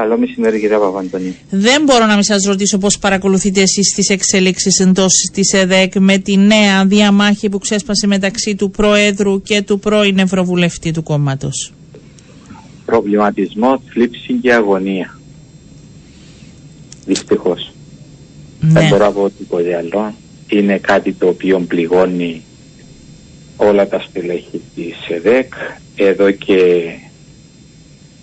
[0.00, 1.36] Καλό μεσημέρι κύριε Παπαντονή.
[1.50, 6.18] Δεν μπορώ να μην σας ρωτήσω πώς παρακολουθείτε εσείς τις εξελίξεις εντός της ΕΔΕΚ με
[6.18, 11.72] τη νέα διαμάχη που ξέσπασε μεταξύ του Προέδρου και του πρώην Ευρωβουλευτή του κόμματος.
[12.84, 15.18] Προβληματισμός, θλίψη και αγωνία.
[17.06, 17.72] Δυστυχώς.
[18.60, 18.72] Ναι.
[18.72, 20.14] Δεν μπορώ να πω τίποτε άλλο.
[20.48, 22.42] Είναι κάτι το οποίο πληγώνει
[23.56, 25.52] όλα τα στελέχη της ΕΔΕΚ
[25.96, 26.84] εδώ και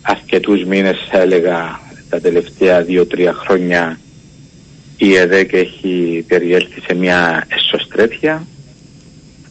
[0.04, 1.80] αρκετούς μήνες θα έλεγα
[2.10, 4.00] τα τελευταία δύο-τρία χρόνια
[4.98, 8.48] η ΕΔΕΚ έχει περιέλθει σε μια εσωστρέφεια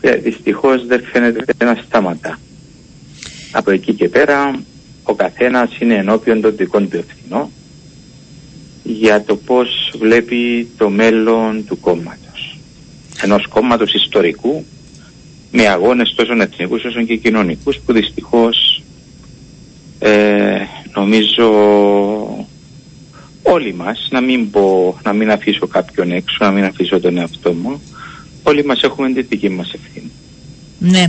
[0.01, 2.38] και δυστυχώς δεν φαίνεται να σταματά.
[3.52, 4.60] Από εκεί και πέρα
[5.02, 7.48] ο καθένας είναι ενώπιον των δικών του ευθυνών
[8.82, 12.59] για το πώς βλέπει το μέλλον του κόμματος.
[13.23, 14.65] Ενός κόμματος ιστορικού
[15.51, 18.72] με αγώνες τόσο εθνικούς όσο και κοινωνικούς που δυστυχώς
[20.02, 21.48] ε, νομίζω
[23.43, 27.52] όλοι μας, να μην, πω, να μην αφήσω κάποιον έξω, να μην αφήσω τον εαυτό
[27.52, 27.82] μου,
[28.43, 30.10] όλοι μας έχουμε τη δική μας ευθύνη.
[30.79, 31.04] Ναι.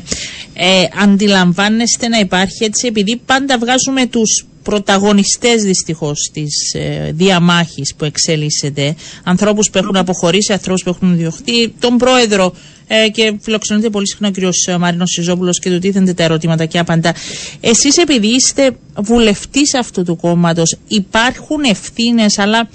[0.53, 8.06] Ε, αντιλαμβάνεστε να υπάρχει έτσι επειδή πάντα βγάζουμε τους πρωταγωνιστές δυστυχώς της ε, διαμάχης που
[8.06, 12.53] εξέλισσεται ανθρώπους που έχουν αποχωρήσει, ανθρώπους που έχουν διωχτεί τον πρόεδρο
[12.88, 14.78] ε, και φιλοξενείται πολύ συχνά ο κ.
[14.80, 17.16] Μαρίνος Σιζόπουλος και του τίθενται τα ερωτήματα και απαντά
[17.61, 22.69] εσείς επειδή είστε βουλευτής αυτού του κόμματος υπάρχουν ευθύνες, αλλά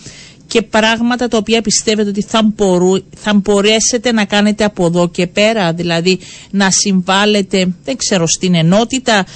[0.48, 5.26] και πράγματα τα οποία πιστεύετε ότι θα, μπορού, θα μπορέσετε να κάνετε από εδώ και
[5.26, 6.18] πέρα, δηλαδή
[6.50, 9.26] να συμβάλλετε, δεν ξέρω, στην ενότητα,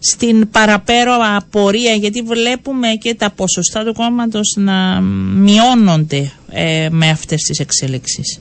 [0.00, 5.00] στην παραπέρα απορία, γιατί βλέπουμε και τα ποσοστά του κόμματος να
[5.34, 8.40] μειώνονται ε, με αυτές τις εξέλιξεις.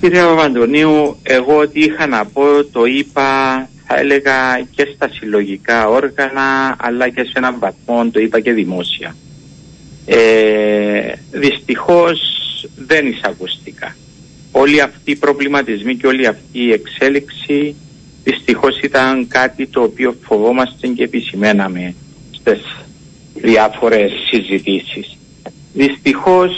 [0.00, 3.56] Κύριε Παπαντονίου, εγώ ό,τι είχα να πω το είπα
[3.86, 9.16] θα έλεγα και στα συλλογικά όργανα αλλά και σε έναν βαθμό το είπα και δημόσια.
[10.06, 12.18] Ε, δυστυχώς
[12.76, 13.96] δεν εισακουστικά.
[14.52, 17.74] Όλοι αυτοί οι προβληματισμοί και όλη αυτή η εξέλιξη
[18.24, 21.94] δυστυχώς ήταν κάτι το οποίο φοβόμαστε και επισημέναμε
[22.30, 22.60] στις
[23.34, 25.16] διάφορες συζητήσεις.
[25.72, 26.50] Δυστυχώς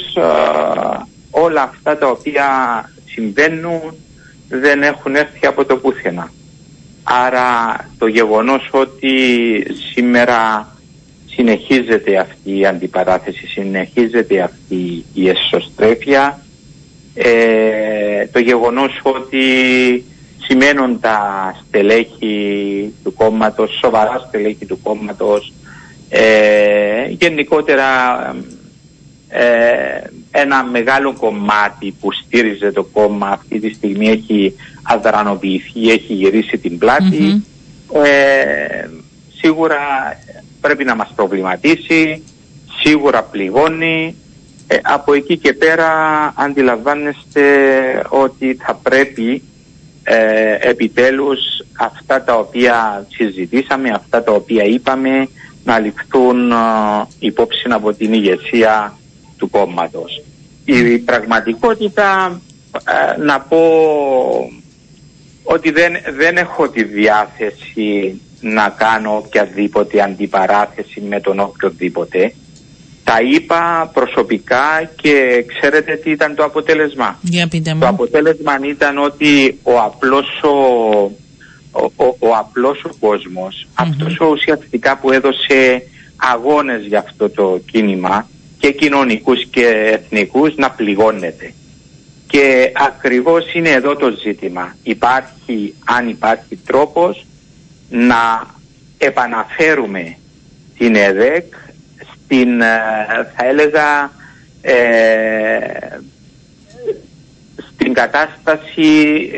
[1.30, 2.48] όλα αυτά τα οποία
[3.06, 3.94] συμβαίνουν
[4.48, 6.32] δεν έχουν έρθει από το πουθενά.
[7.02, 9.16] Άρα το γεγονός ότι
[9.92, 10.68] σήμερα
[11.26, 16.40] συνεχίζεται αυτή η αντιπαράθεση, συνεχίζεται αυτή η εσωστρέφεια,
[17.14, 19.44] ε, το γεγονός ότι
[20.46, 21.18] σημαίνουν τα
[21.66, 25.52] στελέχη του κόμματος, σοβαρά στελέχη του κόμματος,
[26.08, 27.86] ε, γενικότερα
[29.28, 29.44] ε,
[30.30, 36.78] ένα μεγάλο κομμάτι που στήριζε το κόμμα αυτή τη στιγμή έχει αδρανοποιηθεί, έχει γυρίσει την
[36.78, 37.42] πλατη
[38.02, 38.88] ε,
[39.36, 39.78] σίγουρα
[40.60, 42.22] πρέπει να μας προβληματίσει,
[42.82, 44.16] σίγουρα πληγώνει.
[44.66, 45.88] Ε, από εκεί και πέρα
[46.36, 47.44] αντιλαμβάνεστε
[48.08, 49.42] ότι θα πρέπει
[50.04, 51.40] ε, επιτέλους
[51.78, 55.28] αυτά τα οποία συζητήσαμε, αυτά τα οποία είπαμε
[55.64, 56.54] να ληφθούν ε,
[57.18, 58.98] υπόψη από την ηγεσία
[59.36, 60.22] του κόμματος.
[60.64, 62.40] Η πραγματικότητα
[62.74, 63.58] ε, να πω
[65.42, 72.34] ότι δεν, δεν έχω τη διάθεση να κάνω οποιαδήποτε αντιπαράθεση με τον οποιοδήποτε.
[73.04, 77.18] Τα είπα προσωπικά και ξέρετε τι ήταν το αποτέλεσμα.
[77.22, 80.52] Για πείτε Το αποτέλεσμα ήταν ότι ο απλός ο,
[81.96, 85.82] ο, ο, απλός ο κοσμος αυτός ο ουσιαστικά που έδωσε
[86.16, 88.28] αγώνες για αυτό το κίνημα
[88.58, 91.54] και κοινωνικούς και εθνικούς να πληγώνεται.
[92.26, 94.76] Και ακριβώς είναι εδώ το ζήτημα.
[94.82, 97.26] Υπάρχει, αν υπάρχει τρόπος,
[97.90, 98.46] να
[98.98, 100.16] επαναφέρουμε
[100.78, 101.54] την ΕΔΕΚ
[102.34, 102.66] στην, ε,
[103.36, 104.10] θα έλεγα,
[104.62, 105.98] ε,
[107.74, 109.30] στην κατάσταση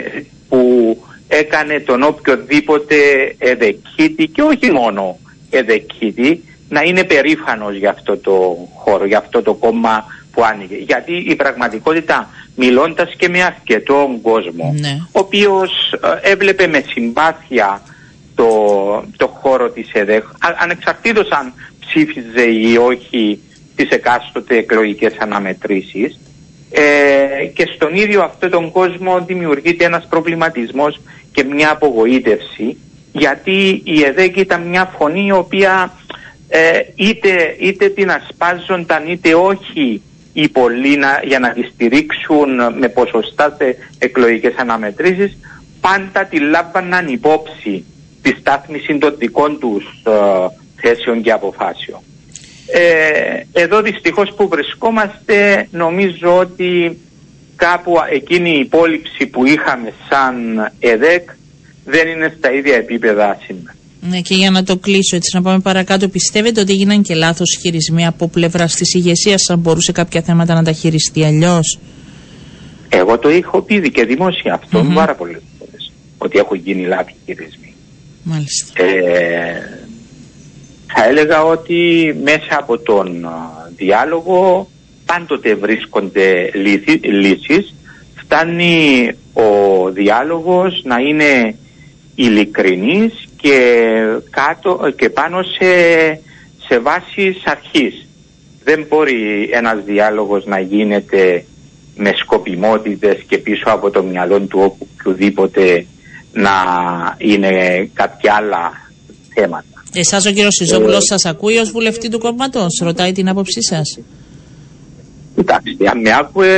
[0.49, 0.97] που
[1.29, 2.97] έκανε τον οποιοδήποτε
[3.39, 5.19] εδεκίτη και όχι μόνο
[5.51, 10.77] εδεκίτη να είναι περήφανος για αυτό το χώρο, για αυτό το κόμμα που άνοιγε.
[10.77, 14.99] Γιατί η πραγματικότητα μιλώντας και με αρκετό κόσμο ναι.
[15.13, 15.93] ο οποίος
[16.23, 17.83] ε, έβλεπε με συμπάθεια
[18.35, 18.47] το,
[19.17, 20.25] το χώρο της ΕΔΕΧ
[20.63, 21.53] ανεξαρτήτως αν
[21.97, 23.41] ψήφιζε ή όχι
[23.77, 26.21] τις εκάστοτε εκλογικές αναμετρήσεις.
[26.71, 31.01] Ε, και στον ίδιο αυτόν τον κόσμο δημιουργείται ένας προβληματισμός
[31.33, 32.77] και μια απογοήτευση
[33.13, 35.93] γιατί η ΕΔΕΚ ήταν μια φωνή η οποία
[36.49, 40.03] ε, είτε, είτε την ασπάζονταν είτε όχι
[40.33, 45.37] οι πολλοί για να τη στηρίξουν με ποσοστά σε εκλογικές αναμετρήσεις
[45.81, 47.85] πάντα τη λάβαναν υπόψη
[48.23, 50.11] τη στάθμιση των δικών τους ε,
[50.87, 52.01] θέσεων και αποφάσεων.
[52.67, 56.99] Ε, εδώ δυστυχώς που βρισκόμαστε νομίζω ότι
[57.57, 60.35] κάπου εκείνη η υπόλοιψη που είχαμε σαν
[60.79, 61.29] ΕΔΕΚ
[61.85, 63.75] δεν είναι στα ίδια επίπεδα σήμερα.
[64.01, 67.59] Ναι, και για να το κλείσω έτσι, να πάμε παρακάτω, πιστεύετε ότι έγιναν και λάθος
[67.61, 71.79] χειρισμοί από πλευράς της ηγεσίας, αν μπορούσε κάποια θέματα να τα χειριστεί αλλιώς;
[72.89, 74.95] Εγώ το έχω πει και δημόσια αυτό mm-hmm.
[74.95, 75.93] πάρα πολλές φορές.
[76.19, 77.75] Ότι έχουν γίνει λάθη χειρισμοί.
[78.23, 78.83] Μάλιστα.
[78.83, 79.86] Ε,
[80.87, 83.29] θα έλεγα ότι μέσα από τον
[83.77, 84.69] διάλογο
[85.07, 86.51] πάντοτε βρίσκονται
[87.03, 87.75] λύσεις.
[88.15, 91.57] Φτάνει ο διάλογος να είναι
[92.15, 93.93] ειλικρινής και,
[94.31, 95.71] κάτω, και πάνω σε,
[96.69, 98.07] σε βάσεις αρχής.
[98.65, 101.45] Δεν μπορεί ένας διάλογος να γίνεται
[101.97, 105.87] με σκοπιμότητες και πίσω από το μυαλό του οποιοδήποτε
[106.33, 106.53] να
[107.19, 108.91] είναι κάποια άλλα
[109.35, 109.76] θέματα.
[109.99, 113.99] Εσάς ο κύριος Σιζόπουλος ε, σας ακούει ως βουλευτή του κόμματος, ρωτάει την άποψή σας.
[115.39, 116.51] Εντάξει, αν με άκουε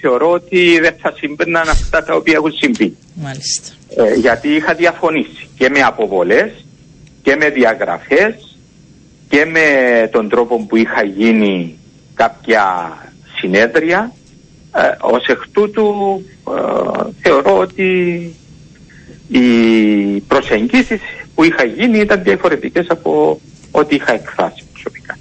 [0.00, 2.96] θεωρώ ότι δεν θα συμβαίναν αυτά τα οποία έχουν συμβεί.
[3.14, 3.68] Μάλιστα.
[3.96, 6.50] Ε, γιατί είχα διαφωνήσει και με αποβολές
[7.22, 8.58] και με διαγραφές
[9.28, 9.62] και με
[10.12, 11.78] τον τρόπο που είχα γίνει
[12.14, 12.92] κάποια
[13.38, 14.12] συνέδρια.
[14.74, 17.90] Ε, ως εκ τούτου ε, θεωρώ ότι
[19.28, 19.40] οι
[20.20, 21.00] προσεγγίσεις
[21.38, 23.40] που είχα γίνει ήταν διαφορετικές από
[23.70, 25.18] ό,τι είχα εκφράσει προσωπικά.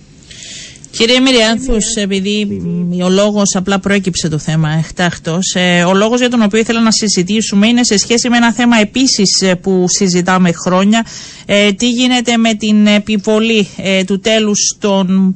[0.92, 2.62] Κύριε Μυριάνθου, επειδή
[3.04, 6.92] ο λόγος απλά προέκυψε το θέμα εκτάχτω, ε, ο λόγος για τον οποίο ήθελα να
[6.92, 11.06] συζητήσουμε είναι σε σχέση με ένα θέμα επίσης ε, που συζητάμε χρόνια.
[11.46, 13.68] Ε, τι γίνεται με την επιβολή
[14.06, 15.36] του τέλους των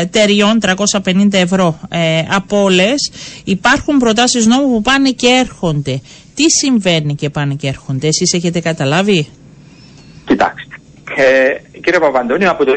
[0.00, 0.58] εταιριών
[1.02, 1.80] 350 ευρώ
[2.28, 3.10] από όλες.
[3.44, 6.00] Υπάρχουν προτάσεις νόμου που πάνε και έρχονται.
[6.34, 9.28] Τι συμβαίνει και πάνε και έρχονται, εσείς έχετε καταλάβει;
[11.14, 11.60] Κοιτάξτε.
[11.72, 12.72] Ε, κύριε Παπαντώνιο, από το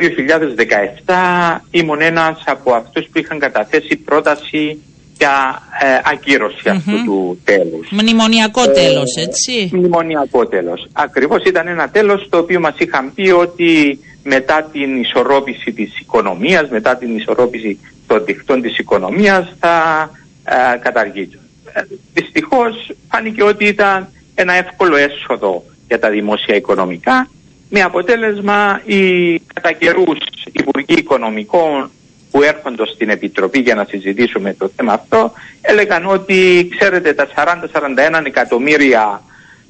[1.06, 4.81] 2017 ήμουν ένας από αυτούς που είχαν καταθέσει πρόταση
[5.18, 7.89] για ε, ακυρωση αυτού του τέλους.
[7.92, 10.88] Μνημονιακό ε, τέλος, έτσι; Μνημονιακό τέλος.
[10.94, 16.69] Ακριβώς ήταν ένα τέλος το οποίο μας είχαν πει ότι μετά την ισορρόπηση της οικονομίας,
[16.69, 20.10] μετά την ισορρόπηση των δικτών της οικονομίας θα
[20.44, 21.40] ε, καταργείται.
[21.74, 21.81] Ε,
[22.13, 27.30] δυστυχώς φάνηκε ότι ήταν ένα εύκολο έσοδο για τα δημόσια οικονομικά
[27.69, 30.18] με αποτέλεσμα οι κατά καιρούς
[30.52, 31.92] Υπουργοί Οικονομικών
[32.31, 35.31] που έρχονται στην Επιτροπή για να συζητήσουμε το θέμα αυτό
[35.62, 39.22] έλεγαν ότι ξέρετε τα 40-41 εκατομμύρια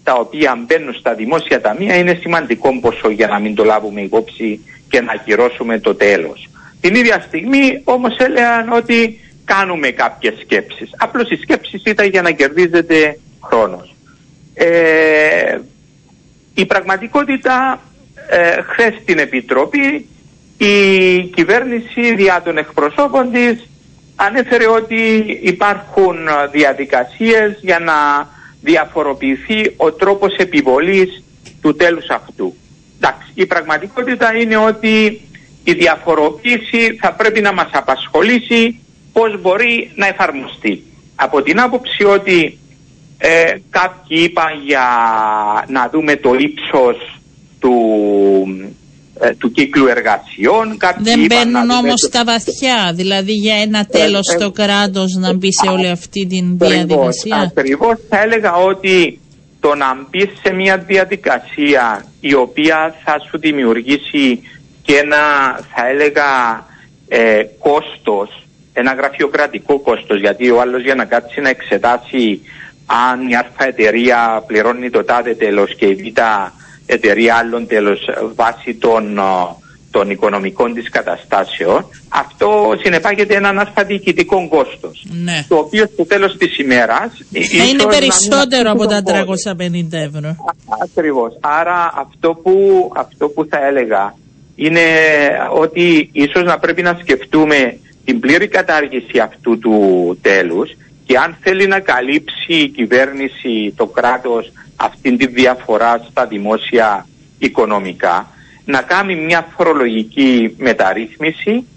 [0.04, 4.60] τα οποία μπαίνουν στα δημόσια ταμεία είναι σημαντικό ποσό για να μην το λάβουμε υπόψη
[4.90, 6.50] και να ακυρώσουμε το τέλος.
[6.82, 10.90] Την ίδια στιγμή όμως έλεγαν ότι κάνουμε κάποιες σκέψεις.
[10.98, 13.96] Απλώς οι σκέψεις ήταν για να κερδίζετε χρόνος.
[14.54, 15.58] Ε,
[16.59, 17.81] η πραγματικότητα
[18.30, 20.09] ε, χθες στην Επιτροπή
[20.57, 23.69] η κυβέρνηση διά των εκπροσώπων της
[24.15, 26.15] ανέφερε ότι υπάρχουν
[26.51, 27.94] διαδικασίες για να
[28.62, 31.24] διαφοροποιηθεί ο τρόπος επιβολής
[31.62, 32.56] του τέλους αυτού.
[32.98, 35.21] Εντάξει, η πραγματικότητα είναι ότι
[35.63, 38.80] η διαφοροποίηση θα πρέπει να μας απασχολήσει
[39.13, 40.83] πώς μπορεί να εφαρμοστεί.
[41.15, 42.60] Από την άποψη ότι
[43.18, 44.88] ε, κάποιοι είπαν για
[45.68, 47.19] να δούμε το ύψος
[47.60, 47.75] του,
[49.19, 50.78] ε, του κύκλου εργασιών.
[51.00, 55.53] Δεν μπαίνουν όμως τα βαθιά, δηλαδή για ένα τέλος ε, ε, το κράτος να μπει
[55.53, 57.38] σε όλη αυτή την διαδικασία.
[57.38, 59.20] Ακριβώς θα έλεγα ότι
[59.60, 64.41] το να μπει σε μια διαδικασία η οποία θα σου δημιουργήσει
[64.84, 65.18] και ένα
[65.74, 66.65] θα έλεγα
[67.08, 72.41] ε, κόστος, ένα γραφειοκρατικό κόστος γιατί ο άλλος για να κάτσει να εξετάσει
[72.88, 76.20] αν η α εταιρεία πληρώνει το τάδε τέλος και η β
[76.86, 78.00] εταιρεία άλλων τέλος
[78.36, 79.20] βάσει των,
[79.91, 85.46] των οικονομικών της καταστάσεων αυτό συνεπάγεται έναν ασφαλιστικό κόστος ναι.
[85.48, 87.12] το οποίο στο τέλος της ημέρας
[87.58, 89.13] θα είναι περισσότερο από τα 350
[89.91, 90.36] ευρώ.
[90.84, 91.38] Ακριβώς.
[91.39, 92.53] Άρα αυτό που,
[92.96, 94.13] αυτό που θα έλεγα
[94.56, 94.82] είναι
[95.51, 100.70] ότι ίσως να πρέπει να σκεφτούμε την πλήρη κατάργηση αυτού του τέλους
[101.08, 108.28] και αν θέλει να καλύψει η κυβέρνηση, το κράτος αυτήν τη διαφορά στα δημόσια οικονομικά,
[108.66, 111.68] να κάνει μια φορολογική μεταρρύθμιση.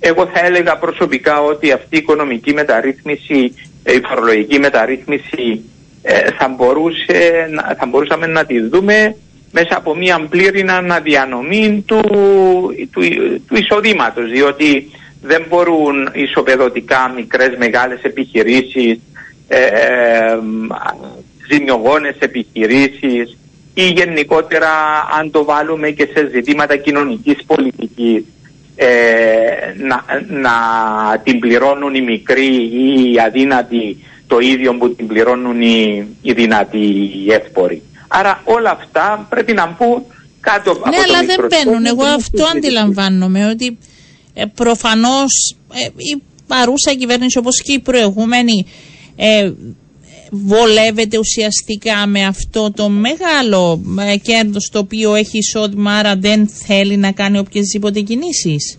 [0.00, 5.64] Εγώ θα έλεγα προσωπικά ότι αυτή η οικονομική μεταρρύθμιση, ε, η φορολογική μεταρρύθμιση
[6.02, 9.16] ε, θα, μπορούσε, θα μπορούσαμε να τη δούμε
[9.52, 12.00] μέσα από μια πλήρη αναδιανομή του,
[12.90, 13.02] του,
[13.48, 14.90] του εισοδήματος, διότι
[15.22, 18.98] δεν μπορούν ισοπεδωτικά μικρές μεγάλες επιχειρήσεις
[19.48, 20.38] ε, ε,
[21.50, 23.36] ζημιογόνες επιχειρήσεις
[23.74, 24.68] ή γενικότερα
[25.18, 28.24] αν το βάλουμε και σε ζητήματα κοινωνικής πολιτικής
[28.76, 28.86] ε,
[29.76, 30.52] να, να
[31.24, 36.86] την πληρώνουν οι μικροί ή οι αδύνατοι το ίδιο που την πληρώνουν οι, οι δυνατοί
[37.26, 37.82] οι εύποροι.
[38.08, 40.02] Άρα όλα αυτά πρέπει να μπουν
[40.40, 41.86] κάτω από Ναι, το αλλά δεν μικροσύγχρονο μπαίνουν.
[41.86, 43.78] Εγώ και αυτό στη αντιλαμβάνομαι ότι
[44.34, 48.66] ε, προφανώς ε, η παρούσα κυβέρνηση όπως και η προηγούμενη
[49.16, 49.52] ε,
[50.30, 56.96] βολεύεται ουσιαστικά με αυτό το μεγάλο ε, κέρδος το οποίο έχει εισόδημα άρα δεν θέλει
[56.96, 58.78] να κάνει οποιασδήποτε κινήσεις.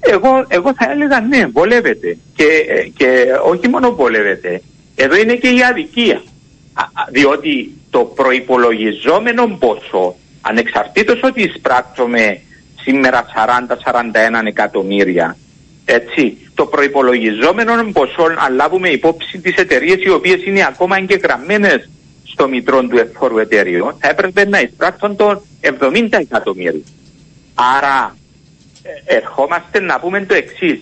[0.00, 2.16] Εγώ, εγώ θα έλεγα ναι, βολεύεται.
[2.36, 4.62] Και, ε, και όχι μόνο βολεύεται,
[4.94, 6.22] εδώ είναι και η αδικία.
[6.72, 12.40] Α, α, διότι το προϋπολογιζόμενο ποσό, ανεξαρτήτως ότι εισπράττουμε
[12.82, 13.24] σήμερα
[14.42, 15.36] 40-41 εκατομμύρια,
[15.84, 21.90] έτσι, το προϋπολογιζόμενο ποσό, αν λάβουμε υπόψη τις εταιρείες οι οποίες είναι ακόμα εγγεγραμμένες
[22.24, 26.80] στο μητρό του εφόρου εταιρείου, θα έπρεπε να εισπράττουν το 70 εκατομμύρια.
[27.54, 28.16] Άρα
[28.82, 30.80] ε, ερχόμαστε να πούμε το εξής.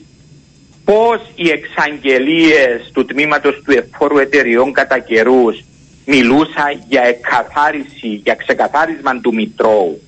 [0.84, 5.64] Πώς οι εξαγγελίες του τμήματος του εφόρου εταιριών κατά καιρούς
[6.06, 10.00] μιλούσαν για εκαθάριση, για ξεκαθάρισμα του Μητρώου;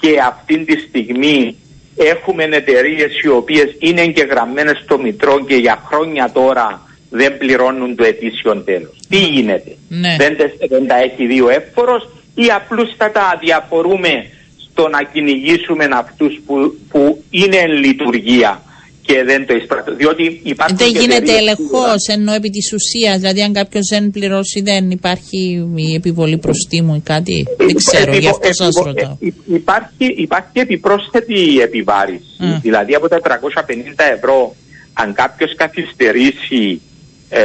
[0.00, 1.56] Και αυτή τη στιγμή
[1.96, 8.04] έχουμε εταιρείες οι οποίες είναι εγγεγραμμένες στο Μητρό και για χρόνια τώρα δεν πληρώνουν το
[8.04, 8.96] ετήσιο τέλος.
[9.08, 10.16] Τι γίνεται, Ναι.
[10.18, 14.26] δεν, τε- δεν τα έχει δει ο εύφορος ή απλούστατα διαφορούμε
[14.70, 18.62] στο να κυνηγήσουμε αυτούς που, που είναι εν λειτουργία;
[19.08, 19.96] Και δεν το εισπράττουν.
[19.96, 24.10] Διότι υπάρχουν Δεν και γίνεται εταιρείες ελεγχός ενώ επί της ουσίας, δηλαδή αν κάποιος δεν
[24.10, 27.46] πληρώσει, δεν υπάρχει η επιβολή προστίμου ή κάτι.
[27.56, 29.16] Δεν ξέρω, γι' αυτό σας Επιβο- ρωτάω.
[29.20, 32.22] ε, Υπάρχει, υπάρχει επιπρόσθετη επιβάρηση.
[32.40, 32.58] Mm.
[32.62, 34.54] Δηλαδή από τα 350 ευρώ,
[34.92, 36.80] αν κάποιος καθυστερήσει
[37.28, 37.40] ε,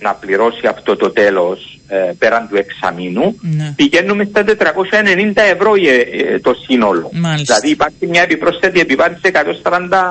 [0.00, 3.72] να πληρώσει αυτό το τέλος ε, πέραν του εξαμήνου, Ναι.
[3.76, 7.10] πηγαίνουμε στα 490 ευρώ ε, ε, το σύνολο.
[7.12, 7.54] Μάλιστα.
[7.54, 10.10] Δηλαδή υπάρχει μια επιπρόσθετη επιβάρηση 140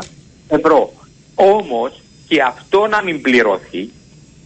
[0.49, 0.93] ευρώ.
[1.35, 3.89] Όμως και αυτό να μην πληρωθεί,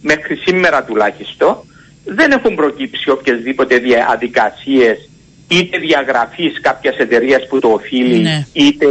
[0.02, 1.56] μέχρι σήμερα τουλάχιστον,
[2.04, 5.08] δεν έχουν προκύψει οποιασδήποτε διαδικασίες
[5.48, 8.46] είτε διαγραφής κάποιας εταιρείας που το οφείλει, Ναι.
[8.52, 8.86] είτε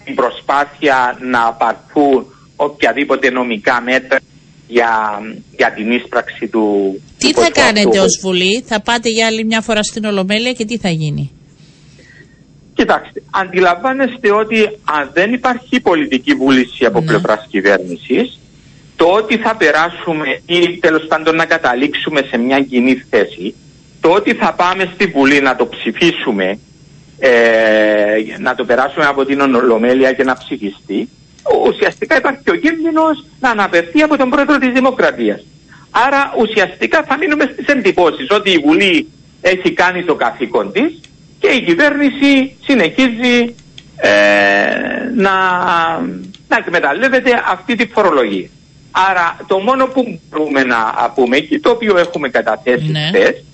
[0.00, 2.26] στην προσπάθεια να πάρθουν
[2.56, 4.18] οποιαδήποτε νομικά μέτρα
[4.68, 4.90] για,
[5.56, 6.64] για την ίσπραξη του
[7.18, 8.02] Τι του θα ποσού κάνετε αυτού.
[8.02, 11.30] ως Βουλή, θα πάτε για άλλη μια φορά στην Ολομέλεια και τι θα γίνει;
[12.74, 17.06] Κοιτάξτε, αντιλαμβάνεστε ότι αν δεν υπάρχει πολιτική βούληση από Ναι.
[17.06, 18.38] πλευράς κυβέρνησης,
[18.96, 23.54] το ότι θα περάσουμε ή τέλος πάντων να καταλήξουμε σε μια κοινή θέση,
[24.00, 26.58] το ότι θα πάμε στη Βουλή να το ψηφίσουμε,
[27.18, 27.30] ε,
[28.38, 31.08] να το περάσουμε από την Ολομέλεια και να ψηφιστεί,
[31.66, 35.44] ουσιαστικά υπάρχει ο κίνδυνος να αναπευθεί από τον πρόεδρο της Δημοκρατίας.
[35.90, 39.08] Άρα ουσιαστικά θα μείνουμε στις εντυπώσεις ότι η Βουλή
[39.40, 41.00] έχει κάνει το καθήκον της
[41.42, 43.54] και η κυβέρνηση συνεχίζει
[43.96, 44.10] ε,
[45.16, 45.30] να,
[46.48, 48.48] να εκμεταλλεύεται αυτή τη φορολογία.
[48.90, 53.06] Άρα το μόνο που μπορούμε να πούμε και το οποίο έχουμε καταθέσει Ναι.
[53.08, 53.44] χθες,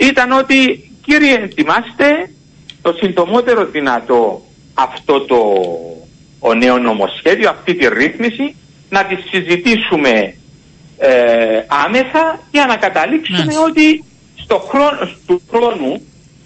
[0.00, 2.30] ήταν ότι κύριε ετοιμάστε
[2.82, 4.42] το συντομότερο δυνατό
[4.74, 5.36] αυτό το
[6.38, 8.56] ο νέο νομοσχέδιο, αυτή τη ρύθμιση,
[8.90, 10.34] να τη συζητήσουμε
[10.98, 13.62] ε, άμεσα για να καταλήξουμε Μάλιστα.
[13.62, 14.04] ότι
[14.42, 16.02] στο χρόνο, του χρόνου,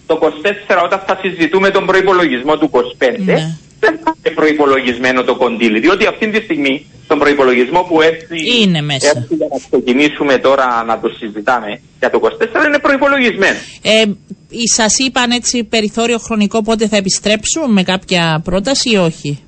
[0.09, 2.81] το 24, όταν θα συζητούμε τον προϋπολογισμό του 25,
[3.25, 3.35] Ναι.
[3.81, 5.79] δεν θα είναι προϋπολογισμένο το κοντήλι.
[5.81, 9.13] Διότι αυτή τη στιγμή, τον προϋπολογισμό που έρθει, Είναι μέσα.
[9.17, 13.59] έρθει για να ξεκινήσουμε τώρα να το συζητάμε για το 24, είναι προϋπολογισμένο.
[13.83, 14.03] Ε,
[14.75, 19.43] σας είπαν έτσι περιθώριο χρονικό πότε θα επιστρέψουν με κάποια πρόταση ή όχι;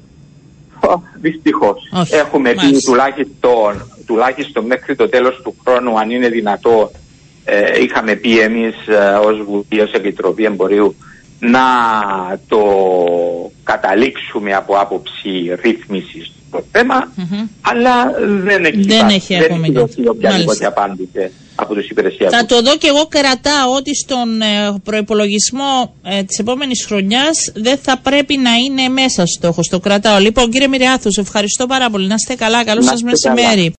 [1.21, 1.77] Δυστυχώς.
[1.93, 2.15] Όχι.
[2.15, 2.91] Έχουμε πει Μάλιστα.
[2.91, 6.91] τουλάχιστον, τουλάχιστον μέχρι το τέλος του χρόνου, αν είναι δυνατό,
[7.45, 10.95] ε, είχαμε πει εμείς ε, ως Βουλή, ως Επιτροπή Εμπορίου,
[11.39, 11.61] να
[12.49, 12.61] το
[13.65, 17.47] καταλήξουμε από άποψη ρύθμισης στο θέμα, Μμμ.
[17.61, 18.11] αλλά
[18.45, 20.09] δεν έχει, Δεν υπάρξει- έχει δεν ακόμη έχει δοθεί κάτι.
[20.09, 20.67] οποιαδήποτε Μάλιστα.
[20.69, 22.37] απάντηση από τους υπηρεσιακούς.
[22.39, 24.47] Θα το δω και εγώ κρατάω ότι στον ε,
[24.85, 29.69] προϋπολογισμό ε, της επόμενης χρονιάς δεν θα πρέπει να είναι μέσα στόχος.
[29.69, 30.19] Το κρατάω.
[30.19, 32.07] Λοιπόν κύριε Μυριάθου, σε ευχαριστώ πάρα πολύ.
[32.07, 32.65] Να είστε καλά.
[32.65, 33.41] Καλό Να σας είστε καλά.
[33.43, 33.69] μεσημέρι.